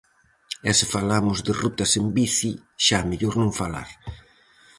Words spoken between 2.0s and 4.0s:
bici, xa mellor non falar.